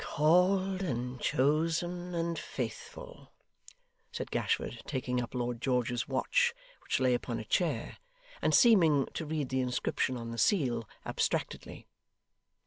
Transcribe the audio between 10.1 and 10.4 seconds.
on the